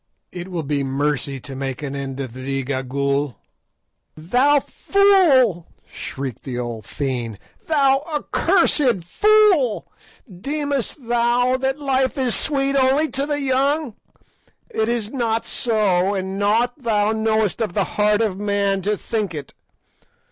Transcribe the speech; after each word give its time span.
It 0.31 0.47
will 0.47 0.63
be 0.63 0.83
mercy 0.83 1.39
to 1.41 1.55
make 1.55 1.83
an 1.83 1.95
end 1.95 2.19
of 2.19 2.33
thee, 2.33 2.63
Gagool." 2.63 3.35
"Thou 4.17 4.59
fool," 4.61 5.67
shrieked 5.85 6.41
the 6.43 6.57
old 6.57 6.87
fiend, 6.87 7.37
"thou 7.67 7.99
accursed 8.11 9.03
fool, 9.03 9.91
deemest 10.27 11.05
thou 11.07 11.55
that 11.57 11.77
life 11.77 12.17
is 12.17 12.33
sweet 12.33 12.75
only 12.75 13.09
to 13.09 13.27
the 13.27 13.41
young? 13.41 13.93
It 14.71 14.89
is 14.89 15.13
not 15.13 15.45
so, 15.45 16.15
and 16.15 16.39
naught 16.39 16.81
thou 16.81 17.11
knowest 17.11 17.61
of 17.61 17.73
the 17.75 17.83
heart 17.93 18.21
of 18.21 18.39
man 18.39 18.81
to 18.81 18.97
think 18.97 19.35
it. 19.35 19.53